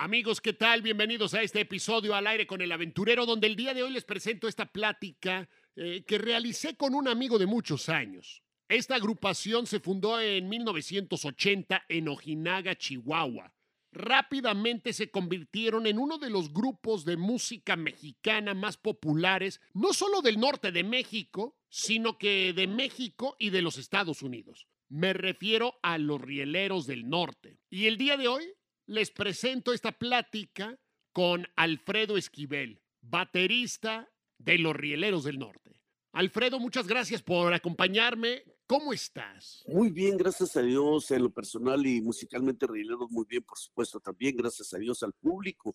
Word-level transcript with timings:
Amigos, 0.00 0.40
¿qué 0.40 0.52
tal? 0.52 0.80
Bienvenidos 0.80 1.34
a 1.34 1.42
este 1.42 1.62
episodio 1.62 2.14
al 2.14 2.28
aire 2.28 2.46
con 2.46 2.60
el 2.60 2.70
aventurero, 2.70 3.26
donde 3.26 3.48
el 3.48 3.56
día 3.56 3.74
de 3.74 3.82
hoy 3.82 3.90
les 3.90 4.04
presento 4.04 4.46
esta 4.46 4.66
plática 4.66 5.48
eh, 5.74 6.04
que 6.06 6.18
realicé 6.18 6.76
con 6.76 6.94
un 6.94 7.08
amigo 7.08 7.36
de 7.36 7.46
muchos 7.46 7.88
años. 7.88 8.44
Esta 8.68 8.94
agrupación 8.94 9.66
se 9.66 9.80
fundó 9.80 10.20
en 10.20 10.48
1980 10.48 11.82
en 11.88 12.06
Ojinaga, 12.06 12.76
Chihuahua. 12.76 13.52
Rápidamente 13.90 14.92
se 14.92 15.10
convirtieron 15.10 15.84
en 15.88 15.98
uno 15.98 16.18
de 16.18 16.30
los 16.30 16.52
grupos 16.52 17.04
de 17.04 17.16
música 17.16 17.74
mexicana 17.74 18.54
más 18.54 18.76
populares, 18.76 19.60
no 19.74 19.92
solo 19.92 20.22
del 20.22 20.38
norte 20.38 20.70
de 20.70 20.84
México, 20.84 21.56
sino 21.70 22.18
que 22.18 22.52
de 22.52 22.68
México 22.68 23.34
y 23.40 23.50
de 23.50 23.62
los 23.62 23.78
Estados 23.78 24.22
Unidos. 24.22 24.68
Me 24.88 25.12
refiero 25.12 25.74
a 25.82 25.98
los 25.98 26.20
rieleros 26.20 26.86
del 26.86 27.08
norte. 27.08 27.58
Y 27.68 27.86
el 27.86 27.98
día 27.98 28.16
de 28.16 28.28
hoy 28.28 28.44
les 28.88 29.10
presento 29.10 29.72
esta 29.74 29.92
plática 29.92 30.78
con 31.12 31.46
Alfredo 31.56 32.16
Esquivel, 32.16 32.80
baterista 33.02 34.10
de 34.38 34.58
Los 34.58 34.74
Rieleros 34.74 35.24
del 35.24 35.38
Norte. 35.38 35.82
Alfredo, 36.12 36.58
muchas 36.58 36.86
gracias 36.86 37.22
por 37.22 37.52
acompañarme. 37.52 38.44
¿Cómo 38.66 38.94
estás? 38.94 39.62
Muy 39.68 39.90
bien, 39.90 40.16
gracias 40.16 40.56
a 40.56 40.62
Dios, 40.62 41.10
en 41.10 41.22
lo 41.22 41.30
personal 41.30 41.86
y 41.86 42.00
musicalmente 42.00 42.66
Rieleros 42.66 43.10
muy 43.10 43.26
bien, 43.28 43.42
por 43.42 43.58
supuesto, 43.58 44.00
también 44.00 44.36
gracias 44.36 44.72
a 44.72 44.78
Dios 44.78 45.02
al 45.02 45.12
público 45.12 45.74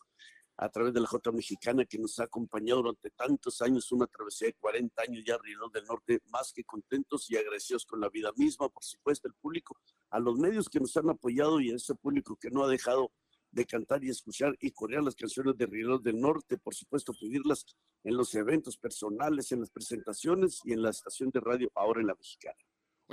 a 0.58 0.70
través 0.70 0.94
de 0.94 1.02
la 1.02 1.08
Jota 1.08 1.32
Mexicana 1.32 1.86
que 1.86 1.98
nos 1.98 2.20
ha 2.20 2.24
acompañado 2.24 2.82
durante 2.82 3.10
tantos 3.12 3.62
años, 3.62 3.92
una 3.92 4.08
travesía 4.08 4.48
de 4.48 4.54
40 4.54 5.02
años 5.02 5.24
ya 5.26 5.38
Rieleros 5.38 5.72
del 5.72 5.86
Norte, 5.86 6.22
más 6.32 6.54
que 6.54 6.64
contentos 6.64 7.30
y 7.30 7.38
agradecidos 7.38 7.86
con 7.86 8.00
la 8.00 8.10
vida 8.10 8.32
misma, 8.36 8.70
por 8.70 8.84
supuesto, 8.84 9.28
el 9.28 9.34
público 9.34 9.78
a 10.10 10.20
los 10.20 10.38
medios 10.38 10.70
que 10.70 10.80
nos 10.80 10.96
han 10.98 11.10
apoyado 11.10 11.60
y 11.60 11.72
a 11.72 11.76
ese 11.76 11.96
público 11.96 12.36
que 12.36 12.52
no 12.52 12.64
ha 12.64 12.68
dejado 12.68 13.12
de 13.52 13.66
cantar 13.66 14.04
y 14.04 14.10
escuchar 14.10 14.56
y 14.60 14.72
corear 14.72 15.04
las 15.04 15.16
canciones 15.16 15.56
de 15.58 15.66
Rieleros 15.66 16.04
del 16.04 16.20
Norte, 16.20 16.58
por 16.58 16.74
supuesto, 16.74 17.14
pedirlas 17.14 17.66
en 18.04 18.18
los 18.18 18.34
eventos 18.36 18.78
personales, 18.78 19.52
en 19.52 19.62
las 19.62 19.70
presentaciones 19.70 20.60
y 20.64 20.74
en 20.74 20.82
la 20.82 20.90
estación 20.90 21.30
de 21.30 21.40
radio 21.40 21.72
ahora 21.76 22.02
en 22.02 22.08
la 22.08 22.16
mexicana. 22.16 22.58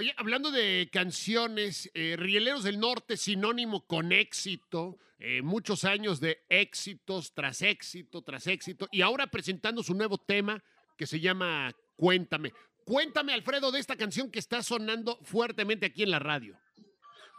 Oye, 0.01 0.15
hablando 0.17 0.51
de 0.51 0.89
canciones, 0.91 1.91
eh, 1.93 2.17
Rieleros 2.19 2.65
del 2.65 2.81
Norte, 2.81 3.19
sinónimo 3.19 3.87
con 3.87 4.12
éxito, 4.12 4.97
eh, 5.19 5.43
muchos 5.43 5.84
años 5.84 6.20
de 6.20 6.39
éxitos 6.48 7.34
tras 7.34 7.61
éxito, 7.61 8.23
tras 8.23 8.47
éxito, 8.47 8.89
y 8.91 9.03
ahora 9.03 9.27
presentando 9.27 9.83
su 9.83 9.93
nuevo 9.93 10.17
tema 10.17 10.65
que 10.97 11.06
se 11.06 11.21
llama 11.21 11.77
Cuéntame. 11.97 12.55
Cuéntame, 12.87 13.34
Alfredo, 13.34 13.71
de 13.71 13.78
esta 13.78 13.95
canción 13.95 14.31
que 14.31 14.39
está 14.39 14.62
sonando 14.62 15.19
fuertemente 15.23 15.84
aquí 15.84 16.03
en 16.03 16.12
la 16.12 16.19
radio. 16.19 16.59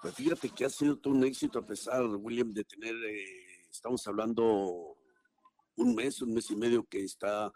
Pues 0.03 0.13
fíjate 0.13 0.49
que 0.49 0.65
ha 0.65 0.69
sido 0.69 0.99
todo 0.99 1.15
un 1.15 1.23
éxito 1.23 1.57
a 1.57 1.65
pesar, 1.65 2.05
William, 2.05 2.53
de 2.53 2.63
tener, 2.63 2.93
eh, 2.93 3.25
estamos 3.71 4.05
hablando 4.05 4.95
un 5.77 5.95
mes, 5.95 6.21
un 6.21 6.31
mes 6.31 6.51
y 6.51 6.55
medio 6.55 6.83
que 6.83 7.03
está 7.03 7.51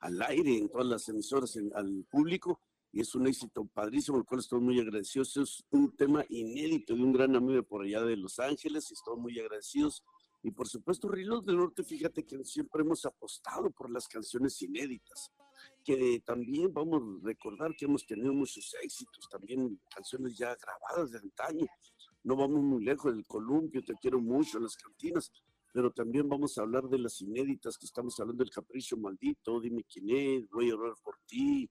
al 0.00 0.22
aire 0.22 0.56
en 0.56 0.68
todas 0.68 0.86
las 0.86 1.08
emisoras 1.08 1.58
al 1.74 2.04
público 2.08 2.60
y 2.94 3.00
es 3.00 3.12
un 3.16 3.26
éxito 3.26 3.64
padrísimo, 3.66 4.18
el 4.18 4.24
cual 4.24 4.38
estamos 4.38 4.64
muy 4.64 4.78
agradecidos. 4.78 5.36
Es 5.36 5.64
un 5.70 5.96
tema 5.96 6.24
inédito 6.28 6.94
de 6.94 7.02
un 7.02 7.12
gran 7.12 7.34
amigo 7.34 7.60
por 7.64 7.82
allá 7.82 8.00
de 8.02 8.16
Los 8.16 8.38
Ángeles 8.38 8.88
y 8.88 8.94
estamos 8.94 9.18
muy 9.18 9.36
agradecidos. 9.40 10.04
Y 10.44 10.52
por 10.52 10.68
supuesto, 10.68 11.08
Rilos 11.08 11.44
del 11.44 11.56
Norte, 11.56 11.82
fíjate 11.82 12.24
que 12.24 12.44
siempre 12.44 12.82
hemos 12.82 13.04
apostado 13.04 13.68
por 13.72 13.90
las 13.90 14.06
canciones 14.06 14.62
inéditas 14.62 15.32
que 15.82 16.22
también 16.24 16.72
vamos 16.72 17.02
a 17.02 17.26
recordar 17.26 17.74
que 17.74 17.86
hemos 17.86 18.06
tenido 18.06 18.32
muchos 18.32 18.72
éxitos, 18.80 19.28
también 19.28 19.80
canciones 19.92 20.36
ya 20.36 20.54
grabadas 20.54 21.10
de 21.10 21.18
antaño. 21.18 21.66
No 22.22 22.36
vamos 22.36 22.62
muy 22.62 22.84
lejos 22.84 23.12
del 23.12 23.26
columpio, 23.26 23.82
te 23.82 23.94
quiero 24.00 24.20
mucho, 24.20 24.60
las 24.60 24.76
cantinas, 24.76 25.32
pero 25.72 25.90
también 25.90 26.28
vamos 26.28 26.56
a 26.58 26.62
hablar 26.62 26.84
de 26.84 26.98
las 26.98 27.20
inéditas 27.20 27.76
que 27.76 27.86
estamos 27.86 28.18
hablando 28.20 28.44
del 28.44 28.52
Capricho 28.52 28.96
Maldito, 28.96 29.60
Dime 29.60 29.82
quién 29.82 30.10
es, 30.10 30.48
Voy 30.50 30.70
a 30.70 30.76
orar 30.76 30.94
por 31.02 31.18
ti. 31.26 31.68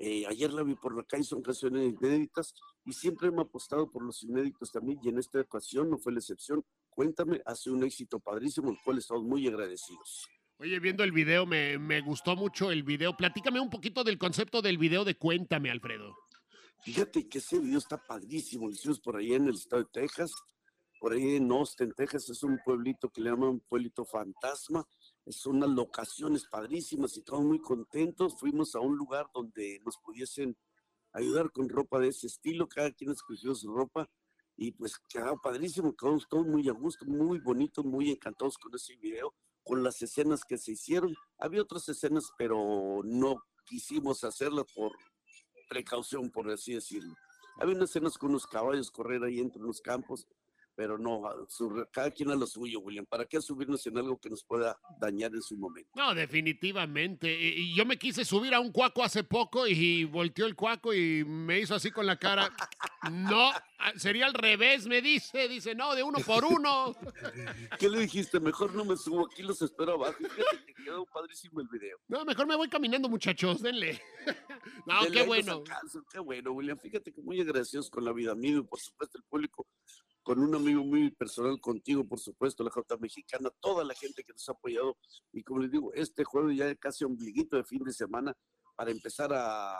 Eh, 0.00 0.24
ayer 0.28 0.52
la 0.52 0.62
vi 0.62 0.76
por 0.76 0.96
la 0.96 1.02
calle, 1.02 1.24
son 1.24 1.42
canciones 1.42 1.92
inéditas 2.00 2.54
y 2.84 2.92
siempre 2.92 3.28
hemos 3.28 3.46
apostado 3.46 3.90
por 3.90 4.04
los 4.04 4.22
inéditos 4.22 4.70
también 4.70 5.00
y 5.02 5.08
en 5.08 5.18
esta 5.18 5.40
ocasión 5.40 5.90
no 5.90 5.98
fue 5.98 6.12
la 6.12 6.20
excepción. 6.20 6.64
Cuéntame, 6.88 7.42
hace 7.44 7.70
un 7.70 7.82
éxito 7.82 8.20
padrísimo, 8.20 8.70
el 8.70 8.78
cual 8.84 8.98
estamos 8.98 9.24
muy 9.24 9.46
agradecidos. 9.48 10.28
Oye, 10.58 10.78
viendo 10.78 11.02
el 11.02 11.12
video, 11.12 11.46
me, 11.46 11.78
me, 11.78 12.00
gustó 12.00 12.36
mucho 12.36 12.70
el 12.70 12.82
video. 12.82 13.16
Platícame 13.16 13.60
un 13.60 13.70
poquito 13.70 14.02
del 14.04 14.18
concepto 14.18 14.62
del 14.62 14.78
video 14.78 15.04
de 15.04 15.16
Cuéntame, 15.16 15.70
Alfredo. 15.70 16.16
Fíjate 16.82 17.28
que 17.28 17.38
ese 17.38 17.58
video 17.58 17.78
está 17.78 17.96
padrísimo. 17.96 18.66
Lo 18.66 18.72
hicimos 18.72 19.00
por 19.00 19.16
ahí 19.16 19.34
en 19.34 19.48
el 19.48 19.54
estado 19.54 19.82
de 19.82 19.88
Texas, 19.92 20.32
por 21.00 21.12
ahí 21.12 21.36
en 21.36 21.50
Austin, 21.50 21.92
Texas. 21.92 22.28
Es 22.30 22.42
un 22.42 22.58
pueblito 22.64 23.08
que 23.08 23.20
le 23.20 23.30
llaman 23.30 23.60
pueblito 23.68 24.04
fantasma. 24.04 24.84
Es 25.28 25.44
unas 25.44 25.68
locaciones 25.68 26.46
padrísimas 26.46 27.14
y 27.18 27.22
todos 27.22 27.44
muy 27.44 27.60
contentos. 27.60 28.40
Fuimos 28.40 28.74
a 28.74 28.80
un 28.80 28.96
lugar 28.96 29.26
donde 29.34 29.78
nos 29.84 29.98
pudiesen 29.98 30.56
ayudar 31.12 31.52
con 31.52 31.68
ropa 31.68 31.98
de 31.98 32.08
ese 32.08 32.28
estilo. 32.28 32.66
Cada 32.66 32.90
quien 32.92 33.10
escogió 33.10 33.54
su 33.54 33.70
ropa 33.70 34.08
y 34.56 34.72
pues 34.72 34.98
quedó 35.06 35.38
padrísimo. 35.38 35.94
Quedamos 35.94 36.26
todos 36.30 36.46
muy 36.46 36.66
a 36.70 36.72
gusto, 36.72 37.04
muy 37.04 37.40
bonitos, 37.40 37.84
muy 37.84 38.10
encantados 38.10 38.56
con 38.56 38.74
ese 38.74 38.96
video 38.96 39.34
con 39.64 39.82
las 39.82 40.00
escenas 40.00 40.44
que 40.46 40.56
se 40.56 40.72
hicieron. 40.72 41.14
Había 41.36 41.60
otras 41.60 41.86
escenas, 41.90 42.32
pero 42.38 43.02
no 43.04 43.44
quisimos 43.66 44.24
hacerlas 44.24 44.64
por 44.74 44.92
precaución, 45.68 46.30
por 46.30 46.50
así 46.50 46.72
decirlo. 46.72 47.14
Había 47.60 47.76
unas 47.76 47.90
escenas 47.90 48.16
con 48.16 48.30
unos 48.30 48.46
caballos 48.46 48.90
correr 48.90 49.22
ahí 49.24 49.40
entre 49.40 49.60
los 49.60 49.82
campos, 49.82 50.26
pero 50.78 50.96
no, 50.96 51.22
cada 51.90 52.08
quien 52.12 52.30
a 52.30 52.36
lo 52.36 52.46
suyo, 52.46 52.78
William. 52.78 53.04
¿Para 53.04 53.24
qué 53.24 53.42
subirnos 53.42 53.84
en 53.88 53.98
algo 53.98 54.16
que 54.16 54.30
nos 54.30 54.44
pueda 54.44 54.78
dañar 55.00 55.34
en 55.34 55.42
su 55.42 55.56
momento? 55.56 55.90
No, 55.96 56.14
definitivamente. 56.14 57.28
Y 57.36 57.74
yo 57.74 57.84
me 57.84 57.98
quise 57.98 58.24
subir 58.24 58.54
a 58.54 58.60
un 58.60 58.70
cuaco 58.70 59.02
hace 59.02 59.24
poco 59.24 59.66
y 59.66 60.04
volteó 60.04 60.46
el 60.46 60.54
cuaco 60.54 60.94
y 60.94 61.24
me 61.24 61.58
hizo 61.58 61.74
así 61.74 61.90
con 61.90 62.06
la 62.06 62.16
cara. 62.16 62.54
No, 63.10 63.50
sería 63.96 64.26
al 64.26 64.34
revés, 64.34 64.86
me 64.86 65.02
dice. 65.02 65.48
Dice, 65.48 65.74
no, 65.74 65.96
de 65.96 66.04
uno 66.04 66.20
por 66.20 66.44
uno. 66.44 66.94
¿Qué 67.80 67.88
le 67.88 67.98
dijiste? 67.98 68.38
Mejor 68.38 68.72
no 68.72 68.84
me 68.84 68.96
subo, 68.96 69.26
aquí 69.26 69.42
los 69.42 69.60
espero 69.60 69.94
abajo. 69.94 70.18
Fíjate 70.18 70.64
que 70.64 70.84
quedó 70.84 71.04
padrísimo 71.06 71.60
el 71.60 71.66
video. 71.66 71.98
No, 72.06 72.24
mejor 72.24 72.46
me 72.46 72.54
voy 72.54 72.68
caminando, 72.68 73.08
muchachos, 73.08 73.60
denle. 73.62 74.00
No, 74.86 75.00
qué 75.12 75.22
bueno. 75.22 75.62
qué 76.10 76.18
bueno, 76.18 76.52
William. 76.52 76.78
Fíjate 76.78 77.12
que 77.12 77.20
muy 77.20 77.40
agradecidos 77.40 77.90
con 77.90 78.04
la 78.04 78.12
vida 78.12 78.34
mío 78.34 78.58
y 78.58 78.62
por 78.62 78.80
supuesto 78.80 79.18
el 79.18 79.24
público 79.24 79.66
con 80.28 80.40
un 80.40 80.54
amigo 80.54 80.84
muy 80.84 81.10
personal 81.10 81.58
contigo, 81.58 82.06
por 82.06 82.20
supuesto, 82.20 82.62
la 82.62 82.68
Jota 82.68 82.98
Mexicana, 82.98 83.48
toda 83.60 83.82
la 83.82 83.94
gente 83.94 84.22
que 84.22 84.34
nos 84.34 84.46
ha 84.46 84.52
apoyado. 84.52 84.98
Y 85.32 85.42
como 85.42 85.60
les 85.60 85.70
digo, 85.70 85.90
este 85.94 86.22
jueves 86.22 86.54
ya 86.54 86.74
casi 86.74 87.02
ombliguito 87.02 87.56
de 87.56 87.64
fin 87.64 87.82
de 87.82 87.94
semana 87.94 88.36
para 88.76 88.90
empezar 88.90 89.32
a 89.32 89.74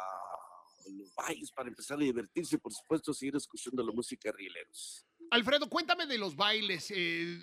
los 0.97 1.15
bailes, 1.15 1.53
para 1.53 1.69
empezar 1.69 1.99
a 1.99 2.01
divertirse 2.03 2.57
y 2.57 2.59
por 2.61 2.73
supuesto 2.73 3.13
seguir 3.13 3.37
escuchando 3.37 3.85
la 3.85 3.93
música 3.93 4.33
rieleros. 4.33 5.05
Alfredo, 5.31 5.69
cuéntame 5.69 6.07
de 6.07 6.17
los 6.17 6.35
bailes. 6.35 6.91
Eh, 6.97 7.39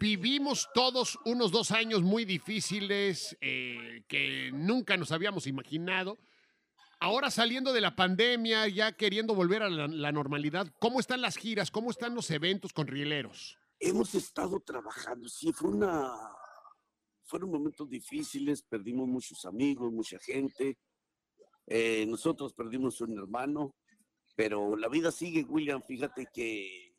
vivimos 0.00 0.70
todos 0.72 1.18
unos 1.26 1.52
dos 1.52 1.70
años 1.70 2.00
muy 2.00 2.24
difíciles 2.24 3.36
eh, 3.42 4.04
que 4.08 4.50
nunca 4.54 4.96
nos 4.96 5.12
habíamos 5.12 5.46
imaginado. 5.46 6.16
Ahora 7.00 7.30
saliendo 7.30 7.72
de 7.72 7.80
la 7.80 7.94
pandemia, 7.94 8.66
ya 8.66 8.90
queriendo 8.90 9.32
volver 9.34 9.62
a 9.62 9.68
la, 9.68 10.12
normalidad, 10.12 10.74
¿cómo 10.80 10.98
están 10.98 11.20
las 11.20 11.36
giras? 11.36 11.70
¿Cómo 11.70 11.90
están 11.90 12.14
los 12.16 12.28
eventos 12.32 12.72
con 12.72 12.88
rieleros? 12.88 13.56
Hemos 13.78 14.16
estado 14.16 14.58
trabajando, 14.58 15.28
sí, 15.28 15.52
fue 15.52 15.70
una, 15.70 16.12
fueron 17.22 17.52
momentos 17.52 17.88
difíciles, 17.88 18.62
perdimos 18.62 19.06
muchos 19.06 19.44
amigos, 19.44 19.92
mucha 19.92 20.18
gente, 20.18 20.76
eh, 21.68 22.04
nosotros 22.06 22.52
perdimos 22.52 23.00
un 23.00 23.16
hermano, 23.16 23.76
pero 24.34 24.76
la 24.76 24.88
vida 24.88 25.12
sigue, 25.12 25.44
William, 25.44 25.80
fíjate 25.86 26.26
que 26.32 26.94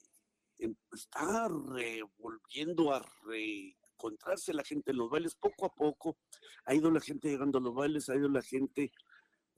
em, 0.59 0.73
está 0.93 1.49
revolviendo 1.49 2.93
a 2.93 3.05
reencontrarse 3.25 4.53
la 4.53 4.63
gente 4.63 4.91
en 4.91 4.97
los 4.97 5.09
bailes 5.09 5.35
poco 5.35 5.65
a 5.65 5.75
poco, 5.75 6.17
ha 6.63 6.73
ido 6.73 6.89
la 6.89 7.01
gente 7.01 7.27
llegando 7.27 7.57
a 7.57 7.61
los 7.61 7.75
bailes, 7.75 8.07
ha 8.07 8.15
ido 8.15 8.29
la 8.29 8.41
gente 8.41 8.93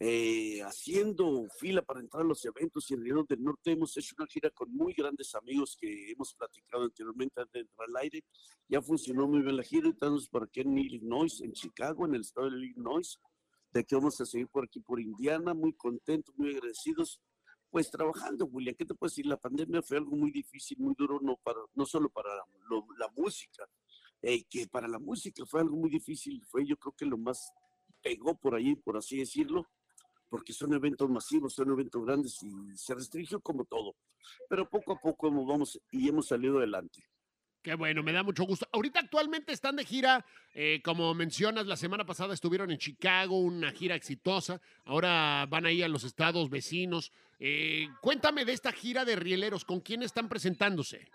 eh, 0.04 0.64
haciendo 0.64 1.48
fila 1.60 1.84
para 1.84 2.00
entrar 2.00 2.24
a 2.24 2.28
los 2.28 2.44
eventos 2.44 2.90
y 2.90 2.96
en 2.96 3.04
Río 3.04 3.24
del 3.30 3.44
Norte 3.44 3.74
hemos 3.74 3.96
hecho 3.96 4.16
una 4.18 4.26
gira 4.26 4.50
con 4.50 4.74
muy 4.76 4.94
grandes 4.94 5.36
amigos 5.36 5.78
que 5.80 6.12
hemos 6.12 6.34
platicado 6.34 6.86
anteriormente 6.86 7.40
antes 7.40 7.54
de 7.54 7.60
entrar 7.60 7.88
al 7.88 7.98
aire. 7.98 8.24
Ya 8.68 8.82
funcionó 8.82 9.28
muy 9.28 9.44
bien 9.44 9.56
la 9.56 9.62
gira, 9.62 9.90
estamos 9.90 10.28
por 10.28 10.46
aquí 10.46 10.62
en 10.62 10.76
Illinois, 10.76 11.40
en 11.42 11.52
Chicago, 11.52 12.08
en 12.08 12.16
el 12.16 12.22
estado 12.22 12.50
de 12.50 12.58
Illinois. 12.58 13.20
De 13.72 13.82
aquí 13.82 13.94
vamos 13.94 14.20
a 14.20 14.26
seguir 14.26 14.48
por 14.48 14.64
aquí 14.64 14.80
por 14.80 15.00
Indiana, 15.00 15.54
muy 15.54 15.74
contentos, 15.74 16.36
muy 16.36 16.50
agradecidos. 16.50 17.22
Pues 17.70 17.92
trabajando, 17.92 18.46
William, 18.46 18.74
¿qué 18.76 18.86
te 18.86 18.96
puedo 18.96 19.08
decir? 19.08 19.28
La 19.28 19.38
pandemia 19.38 19.84
fue 19.84 19.98
algo 19.98 20.16
muy 20.16 20.32
difícil, 20.32 20.80
muy 20.80 20.96
duro, 20.98 21.20
no, 21.22 21.38
para, 21.44 21.60
no 21.76 21.86
solo 21.86 22.10
para 22.10 22.30
la 22.98 23.08
música, 23.16 23.70
eh, 24.24 24.46
que 24.50 24.66
para 24.66 24.88
la 24.88 24.98
música 24.98 25.46
fue 25.46 25.62
algo 25.62 25.78
muy 25.78 25.92
difícil, 25.92 26.44
fue 26.48 26.66
yo 26.66 26.76
creo 26.78 26.96
que 26.98 27.06
lo 27.06 27.20
más 27.20 27.54
pegó 28.02 28.34
por 28.34 28.56
ahí, 28.56 28.76
por 28.76 28.98
así 28.98 29.18
decirlo, 29.18 29.68
porque 30.32 30.54
son 30.54 30.74
eventos 30.74 31.10
masivos, 31.10 31.54
son 31.54 31.72
eventos 31.72 32.06
grandes 32.06 32.42
y 32.42 32.78
se 32.78 32.96
restringió 32.96 33.42
como 33.42 33.66
todo. 33.66 33.98
Pero 34.48 34.68
poco 34.68 34.94
a 34.94 34.96
poco 34.98 35.30
vamos 35.30 35.78
y 35.92 36.08
hemos 36.08 36.28
salido 36.28 36.58
adelante. 36.58 37.04
Qué 37.62 37.76
bueno, 37.76 38.02
me 38.02 38.14
da 38.14 38.24
mucho 38.24 38.46
gusto. 38.46 38.66
Ahorita 38.72 39.02
actualmente 39.02 39.52
están 39.52 39.76
de 39.76 39.84
gira, 39.84 40.26
eh, 40.54 40.82
como 40.84 41.14
mencionas, 41.14 41.68
la 41.68 41.76
semana 41.76 42.06
pasada 42.06 42.34
estuvieron 42.34 42.72
en 42.72 42.78
Chicago, 42.78 43.40
una 43.40 43.74
gira 43.74 43.94
exitosa. 43.94 44.62
Ahora 44.86 45.46
van 45.50 45.66
ahí 45.66 45.84
a 45.84 45.90
los 45.90 46.06
estados 46.06 46.50
vecinos. 46.50 47.12
Eh, 47.38 47.90
cuéntame 48.02 48.46
de 48.46 48.54
esta 48.54 48.72
gira 48.72 49.04
de 49.04 49.18
rieleros, 49.18 49.66
¿con 49.66 49.82
quién 49.82 50.02
están 50.02 50.30
presentándose? 50.30 51.10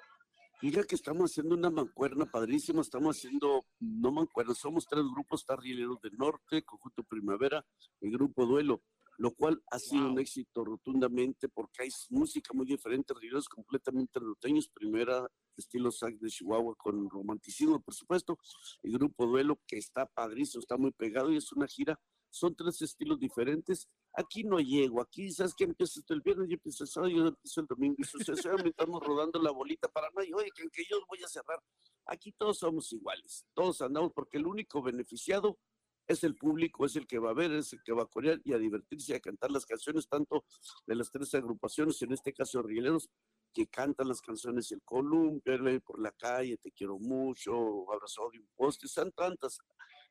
Mira 0.61 0.85
que 0.85 0.95
estamos 0.95 1.31
haciendo 1.31 1.55
una 1.55 1.71
mancuerna 1.71 2.27
padrísima, 2.27 2.83
estamos 2.83 3.17
haciendo, 3.17 3.65
no 3.81 4.13
mancuerna, 4.13 4.55
somos 4.55 4.87
tres 4.87 5.05
grupos, 5.05 5.41
está 5.41 5.57
Rieleros 5.57 6.01
del 6.03 6.17
Norte, 6.17 6.63
Conjunto 6.63 7.03
Primavera 7.03 7.65
y 8.01 8.11
Grupo 8.11 8.47
Duelo 8.47 8.83
lo 9.19 9.35
cual 9.35 9.63
ha 9.71 9.79
sido 9.79 10.09
un 10.09 10.19
éxito 10.19 10.65
rotundamente 10.65 11.49
porque 11.49 11.85
hay 11.85 11.91
música 12.11 12.53
muy 12.53 12.67
diferente, 12.67 13.15
ríos 13.15 13.49
completamente 13.49 14.21
norteños, 14.21 14.69
primera 14.69 15.27
estilo 15.57 15.91
sac 15.91 16.15
de 16.19 16.29
Chihuahua 16.29 16.75
con 16.77 17.09
romanticismo, 17.09 17.81
por 17.81 17.95
supuesto, 17.95 18.39
y 18.83 18.93
Grupo 18.93 19.27
Duelo 19.27 19.59
que 19.67 19.79
está 19.79 20.07
padrísimo, 20.07 20.61
está 20.61 20.77
muy 20.77 20.93
pegado 20.93 21.33
y 21.33 21.37
es 21.37 21.53
una 21.53 21.67
gira, 21.67 21.99
son 22.31 22.55
tres 22.55 22.83
estilos 22.83 23.19
diferentes. 23.19 23.89
Aquí 24.13 24.45
no 24.45 24.59
llego, 24.61 25.01
aquí 25.01 25.31
sabes 25.31 25.55
que 25.55 25.65
empieza 25.65 26.01
el 26.09 26.21
viernes, 26.21 26.49
yo 26.49 26.55
empiezo 26.55 26.85
el 26.85 26.89
sábado, 26.89 27.13
yo 27.13 27.27
empiezo 27.27 27.61
el 27.61 27.67
domingo, 27.67 27.97
y 27.99 28.05
sucesivamente 28.05 28.71
estamos 28.71 29.03
rodando 29.03 29.41
la 29.41 29.51
bolita 29.51 29.89
para 29.89 30.09
no, 30.11 30.21
oye, 30.37 30.51
que, 30.55 30.69
que 30.71 30.85
yo 30.89 30.99
voy 31.09 31.23
a 31.25 31.29
cerrar. 31.29 31.63
Aquí 32.07 32.33
todos 32.33 32.59
somos 32.59 32.93
iguales, 32.93 33.47
todos 33.55 33.81
andamos 33.83 34.13
porque 34.13 34.39
el 34.39 34.47
único 34.47 34.83
beneficiado 34.83 35.59
es 36.07 36.25
el 36.25 36.37
público, 36.37 36.85
es 36.85 36.97
el 36.97 37.07
que 37.07 37.19
va 37.19 37.31
a 37.31 37.35
ver, 37.35 37.53
es 37.53 37.73
el 37.73 37.83
que 37.83 37.93
va 37.93 38.05
a 38.05 38.07
corear 38.07 38.41
y 38.45 38.53
a 38.53 38.59
divertirse 38.59 39.15
a 39.15 39.21
cantar 39.21 39.51
las 39.51 39.67
canciones, 39.67 40.09
tanto 40.09 40.45
de 40.87 40.95
las 40.95 41.11
tres 41.11 41.35
agrupaciones, 41.35 42.01
en 42.03 42.13
este 42.13 42.33
caso 42.33 42.63
Rieleros, 42.63 43.09
que 43.53 43.67
cantan 43.67 44.09
las 44.09 44.21
canciones 44.21 44.71
El 44.71 44.83
Columpio, 44.83 45.81
por 45.81 46.01
la 46.01 46.13
calle, 46.13 46.59
Te 46.59 46.71
quiero 46.73 46.99
mucho, 46.99 47.91
Abrazado 47.91 48.31
de 48.31 48.41
un 48.41 48.49
poste, 48.55 48.87
son 48.87 49.13
tantas 49.13 49.59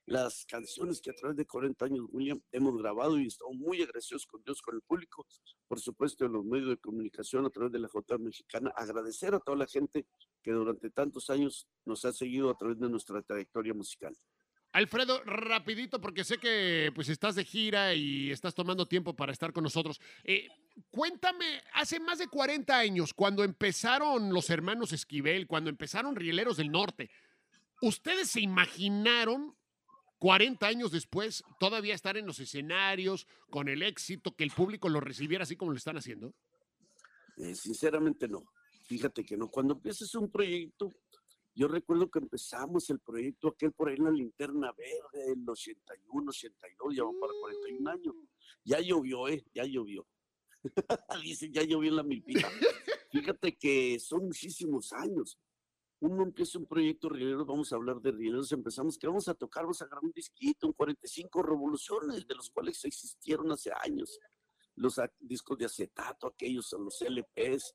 las 0.08 0.46
canciones 0.46 1.02
que 1.02 1.10
a 1.10 1.14
través 1.14 1.36
de 1.36 1.46
40 1.46 1.86
años, 1.86 2.06
William, 2.12 2.40
hemos 2.52 2.78
grabado 2.78 3.20
y 3.20 3.28
estamos 3.28 3.56
muy 3.56 3.82
agradecidos 3.82 4.26
con 4.28 4.44
Dios, 4.44 4.62
con 4.62 4.76
el 4.76 4.82
público, 4.82 5.26
por 5.68 5.80
supuesto 5.80 6.26
en 6.26 6.34
los 6.34 6.46
medios 6.46 6.70
de 6.70 6.78
comunicación 6.78 7.46
a 7.46 7.50
través 7.50 7.72
de 7.72 7.80
la 7.80 7.88
J 7.88 8.18
Mexicana, 8.20 8.72
agradecer 8.76 9.34
a 9.34 9.40
toda 9.40 9.58
la 9.58 9.66
gente 9.66 10.06
que 10.44 10.52
durante 10.52 10.92
tantos 10.92 11.30
años 11.30 11.68
nos 11.86 12.06
ha 12.06 12.14
seguido 12.14 12.52
a 12.52 12.58
través 12.58 12.80
de 12.80 12.90
nuestra 12.90 13.22
trayectoria 13.24 13.74
musical. 13.74 14.16
Alfredo, 14.76 15.24
rapidito, 15.24 16.02
porque 16.02 16.26
sé 16.26 16.38
que 16.38 16.92
pues 16.94 17.08
estás 17.08 17.36
de 17.36 17.46
gira 17.46 17.94
y 17.96 18.30
estás 18.30 18.54
tomando 18.54 18.86
tiempo 18.86 19.16
para 19.16 19.32
estar 19.32 19.54
con 19.54 19.64
nosotros. 19.64 20.02
Eh, 20.26 20.50
cuéntame, 20.92 21.46
hace 21.72 21.98
más 21.98 22.20
de 22.20 22.28
40 22.28 22.78
años, 22.78 23.14
cuando 23.14 23.46
empezaron 23.46 24.34
los 24.34 24.50
hermanos 24.50 24.92
Esquivel, 24.92 25.48
cuando 25.48 25.70
empezaron 25.70 26.18
Rieleros 26.18 26.58
del 26.58 26.74
Norte, 26.74 27.10
¿ustedes 27.82 28.32
se 28.32 28.42
imaginaron 28.42 29.56
40 30.20 30.68
años 30.68 30.92
después 30.92 31.46
todavía 31.58 31.96
estar 31.96 32.18
en 32.18 32.26
los 32.26 32.42
escenarios 32.42 33.28
con 33.50 33.70
el 33.70 33.82
éxito, 33.82 34.36
que 34.36 34.44
el 34.44 34.52
público 34.52 34.90
lo 34.90 35.00
recibiera 35.00 35.44
así 35.44 35.56
como 35.56 35.72
lo 35.72 35.78
están 35.78 35.96
haciendo? 35.96 36.34
Eh, 37.38 37.56
sinceramente 37.56 38.28
no. 38.28 38.44
Fíjate 38.88 39.24
que 39.24 39.38
no. 39.38 39.48
Cuando 39.48 39.76
empiezas 39.76 40.14
un 40.16 40.30
proyecto, 40.30 40.92
yo 41.56 41.70
recuerdo 41.70 42.12
que 42.12 42.20
empezamos 42.20 42.90
el 42.90 43.00
proyecto 43.00 43.48
aquel 43.48 43.72
por 43.72 43.88
ahí 43.88 43.96
en 43.96 44.04
la 44.04 44.12
linterna 44.12 44.74
verde, 44.74 45.32
el 45.32 45.50
81, 45.50 46.30
82, 46.30 46.96
ya 46.96 47.04
para 47.04 47.34
41 47.40 47.90
años. 47.90 48.14
Mm. 48.14 48.28
Ya 48.66 48.82
llovió, 48.82 49.28
¿eh? 49.30 49.46
Ya 49.54 49.64
llovió. 49.64 50.06
Dice, 51.24 51.50
ya 51.50 51.64
llovió 51.64 51.90
en 51.90 51.96
la 51.96 52.04
milpita. 52.04 52.50
Fíjate 53.12 53.56
que 53.56 53.98
son 54.00 54.26
muchísimos 54.26 54.92
años. 54.92 55.40
Uno 56.02 56.24
empieza 56.24 56.60
un 56.60 56.66
proyecto 56.66 57.08
rieleros, 57.08 57.48
vamos 57.48 57.72
a 57.72 57.78
hablar 57.78 58.02
de 58.02 58.12
rieleros, 58.12 58.52
empezamos 58.52 58.98
que 58.98 59.08
vamos 59.08 59.30
a 59.30 59.34
tocar, 59.34 59.64
vamos 59.64 59.82
a 59.82 59.86
grabar 59.86 60.04
un 60.04 60.12
disquito, 60.12 60.68
un 60.68 60.74
45 60.74 61.42
revoluciones, 61.42 62.28
de 62.28 62.36
los 62.36 62.50
cuales 62.50 62.84
existieron 62.84 63.50
hace 63.54 63.72
años. 63.82 64.20
Los 64.76 65.00
discos 65.20 65.58
de 65.58 65.66
acetato, 65.66 66.28
aquellos, 66.28 66.74
los 66.74 67.02
LPs 67.02 67.74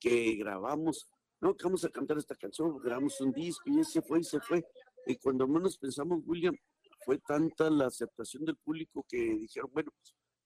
que 0.00 0.34
grabamos 0.34 1.08
no, 1.44 1.54
que 1.54 1.64
vamos 1.64 1.84
a 1.84 1.90
cantar 1.90 2.16
esta 2.16 2.34
canción, 2.34 2.78
grabamos 2.78 3.20
un 3.20 3.30
disco 3.30 3.64
y 3.66 3.84
se 3.84 4.00
fue 4.00 4.20
y 4.20 4.24
se 4.24 4.40
fue. 4.40 4.64
Y 5.06 5.16
cuando 5.16 5.46
menos 5.46 5.76
pensamos, 5.76 6.22
William, 6.24 6.56
fue 7.04 7.18
tanta 7.18 7.68
la 7.68 7.86
aceptación 7.88 8.46
del 8.46 8.56
público 8.56 9.04
que 9.06 9.18
dijeron, 9.18 9.70
bueno, 9.74 9.92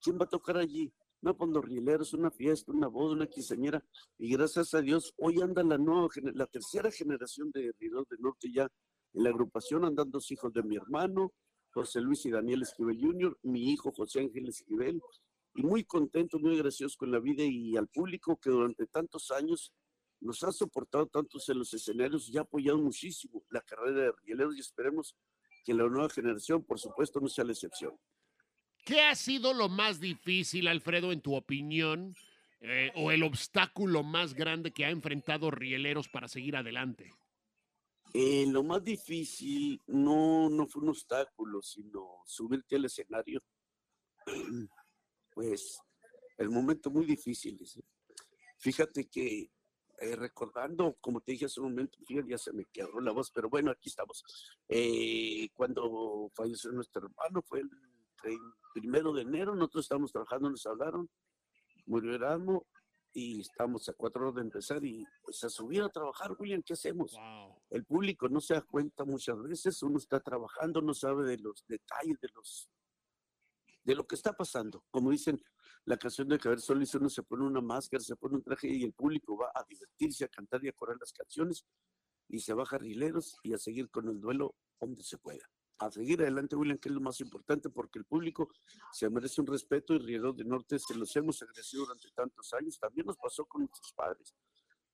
¿quién 0.03 0.19
va 0.19 0.25
a 0.25 0.29
tocar 0.29 0.56
allí? 0.56 0.93
No, 1.21 1.37
pues 1.37 1.53
los 1.53 1.65
rieleros, 1.65 2.15
una 2.15 2.33
fiesta, 2.33 2.73
una 2.73 2.89
boda, 2.89 3.12
una 3.12 3.29
quinceañera. 3.29 3.81
Y 4.19 4.33
gracias 4.33 4.75
a 4.75 4.81
Dios, 4.81 5.15
hoy 5.19 5.41
anda 5.41 5.62
la 5.62 5.79
nueva, 5.79 6.09
la 6.35 6.47
tercera 6.47 6.91
generación 6.91 7.53
de 7.53 7.73
Rieleros 7.79 8.09
del 8.09 8.21
Norte 8.21 8.51
ya 8.53 8.67
en 9.12 9.23
la 9.23 9.31
agrupación, 9.31 9.85
andan 9.85 10.11
dos 10.11 10.29
hijos 10.33 10.53
de 10.53 10.65
mi 10.65 10.75
hermano, 10.75 11.33
José 11.71 12.01
Luis 12.01 12.27
y 12.27 12.31
Daniel 12.31 12.62
Esquivel 12.62 13.01
Jr., 13.01 13.39
mi 13.43 13.71
hijo 13.71 13.93
José 13.93 14.19
Ángel 14.19 14.49
Esquivel, 14.49 15.01
y 15.55 15.62
muy 15.62 15.85
contento, 15.85 16.41
muy 16.41 16.59
gracioso 16.59 16.97
con 16.99 17.12
la 17.12 17.21
vida 17.21 17.44
y 17.44 17.77
al 17.77 17.87
público 17.87 18.37
que 18.37 18.51
durante 18.51 18.87
tantos 18.87 19.31
años 19.31 19.73
nos 20.20 20.43
ha 20.43 20.53
soportado 20.53 21.06
tantos 21.06 21.49
en 21.49 21.59
los 21.59 21.73
escenarios 21.75 22.29
y 22.29 22.38
ha 22.38 22.43
apoyado 22.43 22.79
muchísimo 22.79 23.43
la 23.50 23.61
carrera 23.61 24.03
de 24.03 24.12
rieleros 24.25 24.56
y 24.56 24.61
esperemos 24.61 25.17
que 25.65 25.75
la 25.75 25.85
nueva 25.88 26.09
generación, 26.09 26.65
por 26.65 26.79
supuesto, 26.79 27.20
no 27.20 27.29
sea 27.29 27.44
la 27.44 27.53
excepción. 27.53 27.99
¿Qué 28.85 29.03
ha 29.03 29.15
sido 29.15 29.53
lo 29.53 29.69
más 29.69 30.00
difícil, 30.00 30.67
Alfredo, 30.67 31.12
en 31.12 31.20
tu 31.20 31.35
opinión, 31.35 32.15
eh, 32.61 32.91
o 32.97 33.11
el 33.11 33.23
obstáculo 33.23 34.03
más 34.03 34.35
grande 34.35 34.73
que 34.73 34.85
ha 34.85 34.91
enfrentado 34.91 35.50
Rieleros 35.50 36.09
para 36.09 36.26
seguir 36.26 36.56
adelante? 36.56 37.12
Eh, 38.15 38.47
lo 38.49 38.62
más 38.62 38.82
difícil 38.82 39.81
no, 39.87 40.49
no 40.49 40.67
fue 40.67 40.82
un 40.82 40.88
obstáculo, 40.88 41.61
sino 41.61 42.23
subirte 42.25 42.76
al 42.76 42.87
escenario. 42.87 43.43
Pues 45.31 45.79
el 46.37 46.50
momento 46.50 46.91
muy 46.91 47.06
difícil. 47.06 47.56
Fíjate 48.56 49.09
que 49.09 49.53
eh, 50.00 50.15
recordando, 50.15 50.97
como 51.00 51.21
te 51.21 51.33
dije 51.33 51.47
hace 51.47 51.61
un 51.61 51.71
momento, 51.71 51.99
ya 52.09 52.39
se 52.39 52.53
me 52.53 52.65
quedó 52.67 53.00
la 53.00 53.12
voz, 53.12 53.31
pero 53.33 53.49
bueno, 53.49 53.71
aquí 53.71 53.89
estamos. 53.89 54.25
Eh, 54.69 55.49
cuando 55.55 56.31
falleció 56.35 56.71
nuestro 56.71 57.06
hermano, 57.06 57.43
fue 57.43 57.61
el, 57.61 57.71
primero 58.75 59.12
de 59.12 59.23
enero, 59.23 59.55
nosotros 59.55 59.85
estábamos 59.85 60.12
trabajando, 60.12 60.50
nos 60.50 60.67
hablaron, 60.67 61.09
murió 61.87 62.15
Erasmo 62.15 62.67
y 63.12 63.41
estamos 63.41 63.89
a 63.89 63.93
cuatro 63.95 64.23
horas 64.23 64.37
de 64.37 64.43
empezar 64.43 64.85
y 64.85 65.05
pues 65.23 65.43
a 65.43 65.49
subir 65.49 65.83
a 65.83 65.89
trabajar, 65.89 66.37
William, 66.39 66.62
¿qué 66.62 66.75
hacemos? 66.75 67.17
El 67.71 67.85
público 67.85 68.29
no 68.29 68.41
se 68.41 68.55
da 68.55 68.62
cuenta 68.62 69.05
muchas 69.05 69.41
veces, 69.43 69.83
uno 69.83 69.99
está 69.99 70.21
trabajando, 70.21 70.81
no 70.81 70.94
sabe 70.94 71.25
de 71.27 71.39
los 71.39 71.65
detalles, 71.67 72.20
de 72.20 72.29
los 72.34 72.69
de 73.89 73.95
lo 73.95 74.07
que 74.07 74.17
está 74.17 74.35
pasando. 74.35 74.85
Como 74.91 75.11
dicen, 75.11 75.43
la 75.87 75.97
canción 75.97 76.29
de 76.29 76.39
Javier 76.39 76.61
Solís, 76.61 76.95
uno 76.95 77.09
se 77.09 77.23
pone 77.23 77.47
una 77.47 77.63
máscara, 77.63 78.03
se 78.05 78.17
pone 78.17 78.35
un 78.35 78.43
traje 78.43 78.69
y 78.69 78.85
el 78.85 78.93
público 78.93 79.39
va 79.39 79.51
a 79.55 79.65
divertirse, 79.67 80.27
a 80.27 80.29
cantar 80.29 80.63
y 80.63 80.69
a 80.69 80.73
correr 80.73 80.99
las 81.01 81.11
canciones 81.11 81.65
y 82.29 82.39
se 82.39 82.53
baja 82.53 82.77
rileros 82.77 83.39
y 83.43 83.55
a 83.55 83.57
seguir 83.57 83.89
con 83.89 84.07
el 84.11 84.21
duelo 84.21 84.55
donde 84.79 85.03
se 85.03 85.17
pueda. 85.17 85.49
A 85.79 85.91
seguir 85.91 86.21
adelante, 86.21 86.55
William, 86.55 86.77
que 86.77 86.91
es 86.91 86.95
lo 86.95 87.01
más 87.01 87.19
importante 87.23 87.71
porque 87.71 87.99
el 87.99 88.05
público 88.05 88.51
se 88.93 89.09
merece 89.09 89.41
un 89.41 89.47
respeto 89.47 89.95
y 89.95 90.01
Rieleros 90.01 90.37
de 90.37 90.45
Norte 90.45 90.79
se 90.79 90.95
los 90.95 91.17
hemos 91.17 91.41
agradecido 91.41 91.87
durante 91.87 92.11
tantos 92.11 92.53
años. 92.53 92.79
También 92.79 93.07
nos 93.07 93.17
pasó 93.17 93.47
con 93.47 93.63
nuestros 93.63 93.95
padres. 93.95 94.35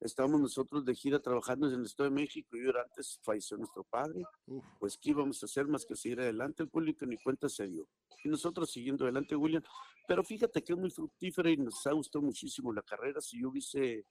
Estábamos 0.04 0.38
nosotros 0.38 0.84
de 0.84 0.94
gira 0.94 1.18
trabajando 1.18 1.66
en 1.66 1.80
el 1.80 1.86
Estado 1.86 2.10
de 2.10 2.14
México 2.14 2.58
y 2.58 2.66
ahora 2.66 2.82
antes 2.82 3.18
falleció 3.22 3.56
nuestro 3.56 3.84
padre. 3.84 4.22
Pues, 4.78 4.98
¿qué 4.98 5.10
íbamos 5.10 5.42
a 5.42 5.46
hacer 5.46 5.66
más 5.66 5.86
que 5.86 5.96
seguir 5.96 6.20
adelante? 6.20 6.62
El 6.62 6.68
público 6.68 7.06
ni 7.06 7.16
cuenta 7.16 7.48
se 7.48 7.66
dio. 7.66 7.88
Y 8.22 8.28
nosotros 8.28 8.70
siguiendo 8.70 9.04
adelante, 9.04 9.34
William. 9.34 9.62
Pero 10.06 10.22
fíjate 10.22 10.62
que 10.62 10.74
es 10.74 10.78
muy 10.78 10.90
fructífera 10.90 11.48
y 11.48 11.56
nos 11.56 11.86
ha 11.86 11.92
gustado 11.92 12.22
muchísimo 12.22 12.70
la 12.70 12.82
carrera. 12.82 13.22
Si 13.22 13.40
yo 13.40 13.48
hubiese 13.48 14.04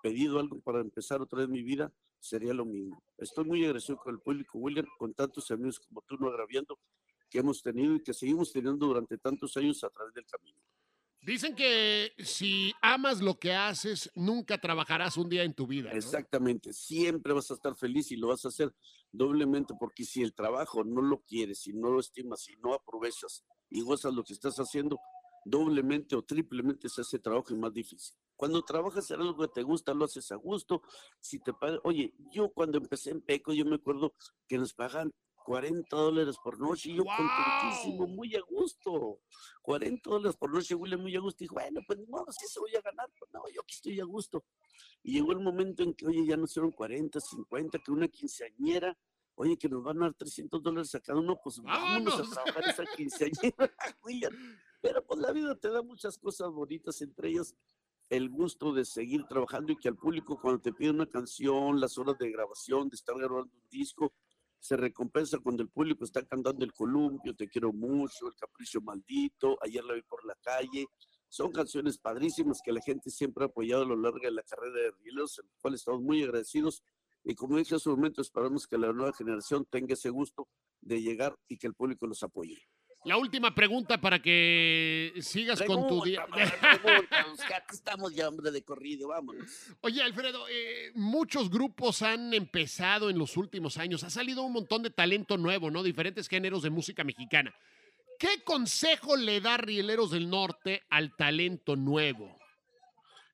pedido 0.00 0.38
algo 0.38 0.60
para 0.60 0.80
empezar 0.80 1.20
otra 1.20 1.40
vez 1.40 1.48
mi 1.48 1.64
vida, 1.64 1.92
sería 2.20 2.54
lo 2.54 2.64
mismo. 2.64 3.02
Estoy 3.18 3.44
muy 3.44 3.64
agradecido 3.64 3.98
con 3.98 4.14
el 4.14 4.20
público, 4.20 4.58
William, 4.58 4.86
con 4.96 5.14
tantos 5.14 5.50
amigos 5.50 5.80
como 5.80 6.00
tú, 6.02 6.16
no 6.16 6.28
agraviando, 6.28 6.78
que 7.28 7.40
hemos 7.40 7.60
tenido 7.60 7.96
y 7.96 8.02
que 8.04 8.14
seguimos 8.14 8.52
teniendo 8.52 8.86
durante 8.86 9.18
tantos 9.18 9.56
años 9.56 9.82
a 9.82 9.90
través 9.90 10.14
del 10.14 10.26
camino. 10.26 10.60
Dicen 11.24 11.54
que 11.54 12.12
si 12.18 12.74
amas 12.82 13.22
lo 13.22 13.38
que 13.38 13.54
haces, 13.54 14.10
nunca 14.14 14.58
trabajarás 14.58 15.16
un 15.16 15.30
día 15.30 15.42
en 15.42 15.54
tu 15.54 15.66
vida. 15.66 15.90
Exactamente, 15.92 16.74
siempre 16.74 17.32
vas 17.32 17.50
a 17.50 17.54
estar 17.54 17.74
feliz 17.74 18.12
y 18.12 18.16
lo 18.16 18.28
vas 18.28 18.44
a 18.44 18.48
hacer 18.48 18.74
doblemente 19.10 19.72
porque 19.80 20.04
si 20.04 20.22
el 20.22 20.34
trabajo 20.34 20.84
no 20.84 21.00
lo 21.00 21.22
quieres, 21.22 21.60
si 21.60 21.72
no 21.72 21.88
lo 21.88 22.00
estimas, 22.00 22.42
si 22.42 22.54
no 22.56 22.74
aprovechas 22.74 23.42
y 23.70 23.80
gozas 23.80 24.12
lo 24.12 24.22
que 24.22 24.34
estás 24.34 24.56
haciendo, 24.56 25.00
doblemente 25.46 26.14
o 26.14 26.22
triplemente 26.22 26.90
se 26.90 27.00
hace 27.00 27.18
trabajo 27.18 27.54
y 27.54 27.58
más 27.58 27.72
difícil. 27.72 28.14
Cuando 28.36 28.62
trabajas 28.62 29.10
en 29.10 29.22
algo 29.22 29.38
que 29.38 29.48
te 29.48 29.62
gusta, 29.62 29.94
lo 29.94 30.04
haces 30.04 30.30
a 30.30 30.36
gusto. 30.36 30.82
Si 31.20 31.38
te 31.38 31.54
pagan, 31.54 31.80
oye, 31.84 32.12
yo 32.32 32.50
cuando 32.50 32.76
empecé 32.76 33.12
en 33.12 33.22
Peco, 33.22 33.54
yo 33.54 33.64
me 33.64 33.76
acuerdo 33.76 34.14
que 34.46 34.58
nos 34.58 34.74
pagan 34.74 35.10
40 35.44 35.96
dólares 35.96 36.36
por 36.42 36.58
noche. 36.58 36.90
Y 36.90 36.96
yo 36.96 37.04
contentísimo, 37.04 38.08
muy 38.08 38.34
a 38.34 38.40
gusto. 38.40 39.20
40 39.62 40.10
dólares 40.10 40.36
por 40.36 40.52
noche, 40.52 40.74
William, 40.74 41.00
muy 41.00 41.14
a 41.14 41.20
gusto. 41.20 41.44
Y 41.44 41.44
dijo, 41.44 41.54
bueno, 41.54 41.80
pues 41.86 42.00
no, 42.08 42.24
si 42.30 42.46
se 42.48 42.58
voy 42.58 42.74
a 42.74 42.80
ganar. 42.80 43.08
Pues 43.16 43.30
no, 43.32 43.42
yo 43.54 43.60
aquí 43.60 43.74
estoy 43.74 44.00
a 44.00 44.04
gusto. 44.04 44.44
Y 45.02 45.12
llegó 45.12 45.32
el 45.32 45.40
momento 45.40 45.82
en 45.82 45.94
que, 45.94 46.06
oye, 46.06 46.26
ya 46.26 46.36
no 46.36 46.46
fueron 46.46 46.72
40, 46.72 47.20
50, 47.20 47.78
que 47.78 47.92
una 47.92 48.08
quinceañera, 48.08 48.98
oye, 49.34 49.56
que 49.56 49.68
nos 49.68 49.84
van 49.84 49.98
a 49.98 50.06
dar 50.06 50.14
300 50.14 50.62
dólares 50.62 50.94
a 50.94 51.00
cada 51.00 51.20
uno, 51.20 51.38
pues 51.42 51.60
vámonos, 51.60 52.20
a 52.20 52.42
trabajar 52.42 52.70
esa 52.70 52.84
quinceañera, 52.96 53.70
William. 54.02 54.32
Pero 54.80 55.04
pues 55.04 55.20
la 55.20 55.30
vida 55.32 55.54
te 55.54 55.68
da 55.68 55.82
muchas 55.82 56.18
cosas 56.18 56.50
bonitas, 56.50 57.00
entre 57.02 57.28
ellas 57.28 57.54
el 58.10 58.28
gusto 58.28 58.72
de 58.72 58.84
seguir 58.84 59.24
trabajando 59.24 59.72
y 59.72 59.76
que 59.76 59.88
al 59.88 59.96
público 59.96 60.38
cuando 60.40 60.60
te 60.60 60.72
pide 60.72 60.90
una 60.90 61.06
canción, 61.06 61.80
las 61.80 61.98
horas 61.98 62.18
de 62.18 62.30
grabación, 62.30 62.88
de 62.88 62.96
estar 62.96 63.16
grabando 63.16 63.50
un 63.52 63.68
disco, 63.70 64.12
se 64.64 64.78
recompensa 64.78 65.38
cuando 65.40 65.62
el 65.62 65.68
público 65.68 66.06
está 66.06 66.24
cantando 66.24 66.64
el 66.64 66.72
columpio, 66.72 67.36
Te 67.36 67.46
quiero 67.48 67.70
mucho, 67.70 68.28
El 68.28 68.34
capricho 68.34 68.80
maldito, 68.80 69.58
Ayer 69.60 69.84
la 69.84 69.92
vi 69.92 70.00
por 70.00 70.24
la 70.24 70.34
calle. 70.36 70.86
Son 71.28 71.52
canciones 71.52 71.98
padrísimas 71.98 72.62
que 72.64 72.72
la 72.72 72.80
gente 72.80 73.10
siempre 73.10 73.44
ha 73.44 73.48
apoyado 73.48 73.82
a 73.82 73.86
lo 73.86 73.94
largo 73.94 74.20
de 74.22 74.30
la 74.30 74.42
carrera 74.42 74.80
de 74.80 74.90
Rieleros, 74.92 75.38
en 75.38 75.50
cual 75.60 75.74
estamos 75.74 76.00
muy 76.00 76.22
agradecidos. 76.22 76.82
Y 77.24 77.34
como 77.34 77.58
dije 77.58 77.74
hace 77.74 77.90
un 77.90 77.96
momento, 77.96 78.22
esperamos 78.22 78.66
que 78.66 78.78
la 78.78 78.90
nueva 78.90 79.12
generación 79.12 79.66
tenga 79.66 79.92
ese 79.92 80.08
gusto 80.08 80.48
de 80.80 81.02
llegar 81.02 81.36
y 81.46 81.58
que 81.58 81.66
el 81.66 81.74
público 81.74 82.06
los 82.06 82.22
apoye. 82.22 82.56
La 83.04 83.18
última 83.18 83.54
pregunta 83.54 84.00
para 84.00 84.20
que 84.20 85.12
sigas 85.20 85.60
con 85.62 85.86
tu 85.86 86.02
día. 86.02 86.26
estamos 87.70 88.14
ya, 88.14 88.28
hombre, 88.28 88.50
de 88.50 88.62
corrido, 88.62 89.08
vámonos. 89.08 89.44
Oye, 89.82 90.02
Alfredo, 90.02 90.46
eh, 90.48 90.90
muchos 90.94 91.50
grupos 91.50 92.00
han 92.00 92.32
empezado 92.32 93.10
en 93.10 93.18
los 93.18 93.36
últimos 93.36 93.76
años. 93.76 94.04
Ha 94.04 94.10
salido 94.10 94.42
un 94.42 94.54
montón 94.54 94.82
de 94.82 94.88
talento 94.88 95.36
nuevo, 95.36 95.70
¿no? 95.70 95.82
Diferentes 95.82 96.28
géneros 96.28 96.62
de 96.62 96.70
música 96.70 97.04
mexicana. 97.04 97.54
¿Qué 98.18 98.42
consejo 98.42 99.16
le 99.16 99.42
da 99.42 99.58
Rieleros 99.58 100.10
del 100.10 100.30
Norte 100.30 100.84
al 100.88 101.14
talento 101.14 101.76
nuevo? 101.76 102.38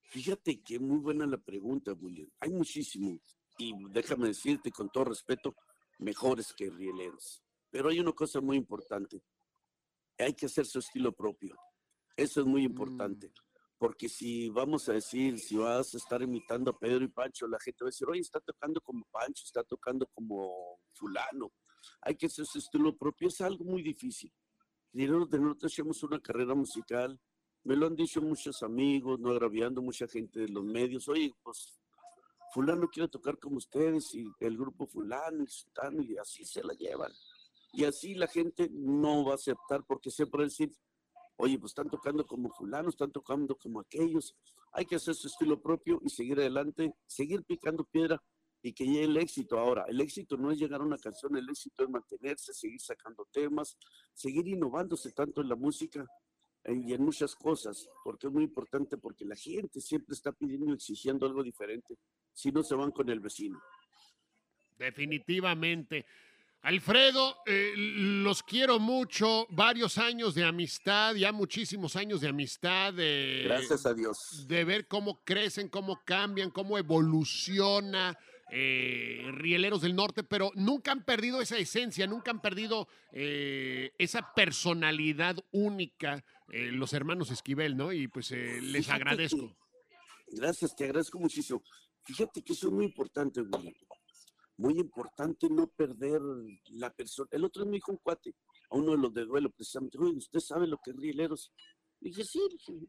Fíjate 0.02 0.62
que 0.62 0.80
muy 0.80 0.98
buena 0.98 1.26
la 1.26 1.38
pregunta, 1.38 1.92
William. 1.92 2.28
Hay 2.40 2.50
muchísimos. 2.50 3.20
Y 3.56 3.72
déjame 3.90 4.28
decirte 4.28 4.72
con 4.72 4.90
todo 4.90 5.04
respeto, 5.04 5.54
mejores 5.98 6.52
que 6.52 6.70
Rieleros. 6.70 7.44
Pero 7.70 7.90
hay 7.90 8.00
una 8.00 8.12
cosa 8.12 8.40
muy 8.40 8.56
importante 8.56 9.22
hay 10.22 10.34
que 10.34 10.46
hacer 10.46 10.66
su 10.66 10.78
estilo 10.78 11.12
propio. 11.12 11.56
Eso 12.16 12.40
es 12.40 12.46
muy 12.46 12.64
importante. 12.64 13.28
Mm. 13.28 13.50
Porque 13.78 14.10
si 14.10 14.50
vamos 14.50 14.88
a 14.90 14.92
decir, 14.92 15.38
si 15.38 15.56
vas 15.56 15.94
a 15.94 15.96
estar 15.96 16.20
imitando 16.20 16.70
a 16.70 16.78
Pedro 16.78 17.02
y 17.02 17.08
Pancho, 17.08 17.46
la 17.46 17.58
gente 17.58 17.82
va 17.82 17.88
a 17.88 17.92
decir, 17.92 18.06
oye, 18.08 18.20
está 18.20 18.38
tocando 18.38 18.80
como 18.82 19.06
Pancho, 19.10 19.42
está 19.44 19.64
tocando 19.64 20.06
como 20.08 20.80
fulano. 20.92 21.50
Hay 22.02 22.14
que 22.14 22.26
hacer 22.26 22.44
su 22.44 22.58
estilo 22.58 22.94
propio. 22.96 23.28
Es 23.28 23.40
algo 23.40 23.64
muy 23.64 23.82
difícil. 23.82 24.30
de 24.92 25.06
nosotros 25.06 25.72
hacemos 25.72 26.02
una 26.02 26.20
carrera 26.20 26.54
musical. 26.54 27.18
Me 27.64 27.74
lo 27.74 27.86
han 27.86 27.96
dicho 27.96 28.20
muchos 28.20 28.62
amigos, 28.62 29.18
no 29.18 29.30
agraviando 29.30 29.80
mucha 29.80 30.06
gente 30.06 30.40
de 30.40 30.48
los 30.48 30.64
medios. 30.64 31.08
Oye, 31.08 31.32
pues 31.42 31.80
fulano 32.52 32.88
quiere 32.88 33.08
tocar 33.08 33.38
como 33.38 33.56
ustedes 33.56 34.14
y 34.14 34.30
el 34.40 34.58
grupo 34.58 34.86
fulano 34.86 35.42
y, 35.44 36.12
y 36.12 36.16
así 36.18 36.44
se 36.44 36.62
la 36.62 36.74
llevan. 36.74 37.12
Y 37.72 37.84
así 37.84 38.14
la 38.14 38.26
gente 38.26 38.68
no 38.72 39.24
va 39.24 39.32
a 39.32 39.34
aceptar 39.36 39.84
porque 39.86 40.10
siempre 40.10 40.38
va 40.38 40.44
a 40.44 40.48
decir, 40.48 40.72
oye, 41.36 41.58
pues 41.58 41.70
están 41.70 41.88
tocando 41.88 42.26
como 42.26 42.50
fulano, 42.50 42.88
están 42.88 43.12
tocando 43.12 43.56
como 43.56 43.80
aquellos. 43.80 44.36
Hay 44.72 44.84
que 44.84 44.96
hacer 44.96 45.14
su 45.14 45.28
estilo 45.28 45.60
propio 45.60 46.00
y 46.04 46.10
seguir 46.10 46.38
adelante, 46.38 46.92
seguir 47.06 47.44
picando 47.44 47.84
piedra 47.84 48.22
y 48.62 48.72
que 48.72 48.84
llegue 48.84 49.04
el 49.04 49.16
éxito. 49.16 49.58
Ahora, 49.58 49.84
el 49.88 50.00
éxito 50.00 50.36
no 50.36 50.50
es 50.50 50.58
llegar 50.58 50.80
a 50.80 50.84
una 50.84 50.98
canción, 50.98 51.36
el 51.36 51.48
éxito 51.48 51.84
es 51.84 51.90
mantenerse, 51.90 52.52
seguir 52.52 52.80
sacando 52.80 53.26
temas, 53.32 53.76
seguir 54.12 54.46
innovándose 54.48 55.12
tanto 55.12 55.40
en 55.40 55.48
la 55.48 55.56
música 55.56 56.06
y 56.64 56.92
en 56.92 57.02
muchas 57.02 57.34
cosas, 57.34 57.88
porque 58.04 58.26
es 58.26 58.32
muy 58.32 58.44
importante, 58.44 58.98
porque 58.98 59.24
la 59.24 59.36
gente 59.36 59.80
siempre 59.80 60.14
está 60.14 60.32
pidiendo 60.32 60.72
exigiendo 60.74 61.26
algo 61.26 61.42
diferente, 61.42 61.96
si 62.32 62.52
no 62.52 62.62
se 62.62 62.74
van 62.74 62.90
con 62.90 63.08
el 63.08 63.20
vecino. 63.20 63.58
Definitivamente. 64.76 66.06
Alfredo, 66.62 67.38
eh, 67.46 67.72
los 67.74 68.42
quiero 68.42 68.78
mucho, 68.78 69.46
varios 69.48 69.96
años 69.96 70.34
de 70.34 70.44
amistad, 70.44 71.14
ya 71.14 71.32
muchísimos 71.32 71.96
años 71.96 72.20
de 72.20 72.28
amistad. 72.28 72.92
Gracias 73.44 73.86
a 73.86 73.94
Dios. 73.94 74.44
De 74.46 74.64
ver 74.64 74.86
cómo 74.86 75.24
crecen, 75.24 75.68
cómo 75.68 76.04
cambian, 76.04 76.50
cómo 76.50 76.76
evoluciona 76.76 78.18
eh, 78.50 79.24
Rieleros 79.32 79.80
del 79.80 79.96
Norte, 79.96 80.22
pero 80.22 80.52
nunca 80.54 80.92
han 80.92 81.02
perdido 81.02 81.40
esa 81.40 81.56
esencia, 81.56 82.06
nunca 82.06 82.30
han 82.30 82.42
perdido 82.42 82.88
eh, 83.12 83.92
esa 83.98 84.34
personalidad 84.34 85.36
única 85.52 86.24
los 86.52 86.92
hermanos 86.94 87.30
Esquivel, 87.30 87.76
¿no? 87.76 87.92
Y 87.92 88.08
pues 88.08 88.32
les 88.32 88.88
agradezco. 88.88 89.56
gracias, 90.32 90.74
te 90.74 90.82
agradezco 90.82 91.20
muchísimo. 91.20 91.62
Fíjate 92.02 92.42
que 92.42 92.54
eso 92.54 92.66
es 92.66 92.72
muy 92.72 92.86
importante, 92.86 93.40
güey 93.40 93.72
muy 94.60 94.78
importante 94.78 95.48
no 95.48 95.68
perder 95.68 96.20
la 96.72 96.92
persona. 96.92 97.28
El 97.32 97.44
otro 97.44 97.64
me 97.64 97.72
dijo 97.72 97.92
un 97.92 97.98
cuate, 97.98 98.34
a 98.68 98.76
uno 98.76 98.92
de 98.92 98.98
los 98.98 99.14
de 99.14 99.24
duelo, 99.24 99.50
precisamente, 99.50 99.96
¿usted 99.98 100.40
sabe 100.40 100.66
lo 100.66 100.78
que 100.84 100.90
es 100.90 100.96
rieleros? 100.96 101.50
Le 102.00 102.10
dije, 102.10 102.24
sí, 102.24 102.40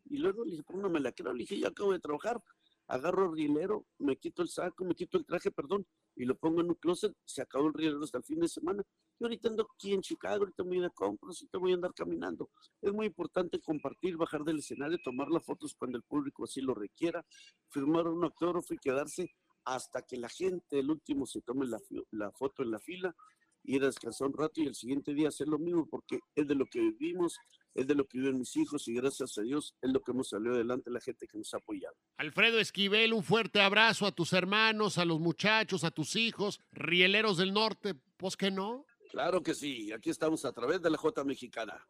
y 0.05 0.17
luego 0.17 0.43
le 0.43 0.51
dije, 0.51 0.63
¿cómo 0.63 0.81
no 0.81 0.89
me 0.89 0.99
la 0.99 1.13
creo? 1.13 1.31
Le 1.31 1.39
dije, 1.39 1.57
yo 1.57 1.69
acabo 1.69 1.93
de 1.93 1.99
trabajar, 1.99 2.43
agarro 2.87 3.31
rielero, 3.31 3.85
me 3.99 4.17
quito 4.17 4.41
el 4.41 4.49
saco, 4.49 4.83
me 4.83 4.95
quito 4.95 5.17
el 5.17 5.25
traje, 5.25 5.49
perdón, 5.49 5.87
y 6.17 6.25
lo 6.25 6.35
pongo 6.35 6.59
en 6.59 6.67
un 6.67 6.75
closet, 6.75 7.15
se 7.23 7.41
acabó 7.41 7.67
el 7.67 7.73
rielero 7.73 8.03
hasta 8.03 8.17
el 8.17 8.25
fin 8.25 8.41
de 8.41 8.49
semana. 8.49 8.83
Y 9.17 9.23
ahorita 9.23 9.47
ando 9.47 9.65
aquí 9.73 9.93
en 9.93 10.01
Chicago, 10.01 10.43
ahorita 10.43 10.63
voy 10.63 10.75
a 10.75 10.79
ir 10.79 10.85
a 10.85 10.89
compras, 10.89 11.37
ahorita 11.39 11.57
voy 11.57 11.71
a 11.71 11.75
andar 11.75 11.93
caminando. 11.93 12.49
Es 12.81 12.91
muy 12.91 13.05
importante 13.05 13.61
compartir, 13.61 14.17
bajar 14.17 14.43
del 14.43 14.59
escenario, 14.59 14.97
tomar 15.01 15.29
las 15.29 15.45
fotos 15.45 15.73
cuando 15.73 15.97
el 15.97 16.03
público 16.03 16.43
así 16.43 16.59
lo 16.59 16.73
requiera, 16.73 17.25
firmar 17.69 18.09
un 18.09 18.25
autógrafo 18.25 18.73
y 18.73 18.77
quedarse 18.77 19.31
hasta 19.65 20.01
que 20.03 20.17
la 20.17 20.29
gente, 20.29 20.79
el 20.79 20.89
último, 20.89 21.25
se 21.25 21.41
tome 21.41 21.65
la, 21.67 22.31
foto 22.31 22.63
en 22.63 22.71
la 22.71 22.79
fila, 22.79 23.15
ir 23.63 23.83
a 23.83 23.87
descansar 23.87 24.27
un 24.27 24.37
rato 24.37 24.61
y 24.61 24.67
el 24.67 24.75
siguiente 24.75 25.13
día 25.13 25.29
hacer 25.29 25.47
lo 25.47 25.59
mismo, 25.59 25.87
porque 25.87 26.19
es 26.35 26.47
de 26.47 26.55
lo 26.55 26.65
que 26.65 26.79
vivimos, 26.79 27.37
es 27.73 27.87
de 27.87 27.95
lo 27.95 28.05
que 28.05 28.17
viven 28.17 28.39
mis 28.39 28.55
hijos 28.57 28.87
y 28.87 28.93
gracias 28.93 29.37
a 29.37 29.41
Dios 29.43 29.75
es 29.81 29.91
lo 29.91 30.01
que 30.01 30.11
hemos 30.11 30.29
salido 30.29 30.55
adelante 30.55 30.89
la 30.89 30.99
gente 30.99 31.27
que 31.27 31.37
nos 31.37 31.53
ha 31.53 31.57
apoyado. 31.57 31.95
Alfredo 32.17 32.59
Esquivel, 32.59 33.13
un 33.13 33.23
fuerte 33.23 33.61
abrazo 33.61 34.05
a 34.05 34.11
tus 34.11 34.33
hermanos, 34.33 34.97
a 34.97 35.05
los 35.05 35.19
muchachos, 35.19 35.83
a 35.83 35.91
tus 35.91 36.15
hijos, 36.15 36.59
rieleros 36.71 37.37
del 37.37 37.53
norte, 37.53 37.95
pues 38.17 38.35
que 38.35 38.51
no. 38.51 38.85
Claro 39.11 39.43
que 39.43 39.53
sí, 39.53 39.91
aquí 39.91 40.09
estamos 40.09 40.43
a 40.45 40.53
través 40.53 40.81
de 40.81 40.89
la 40.89 40.97
J 40.97 41.23
Mexicana. 41.23 41.87